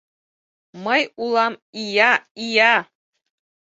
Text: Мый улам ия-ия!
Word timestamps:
Мый 0.83 1.01
улам 1.23 1.53
ия-ия! 1.81 2.73